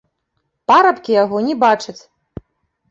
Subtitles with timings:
[0.71, 1.99] Парабкі яго не бачаць.